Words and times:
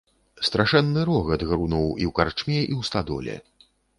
Страшэнны 0.47 1.03
рогат 1.09 1.41
грунуў 1.51 1.85
і 2.05 2.09
ў 2.11 2.15
карчме 2.19 2.57
і 2.65 2.73
ў 2.79 2.91
стадоле. 2.91 3.35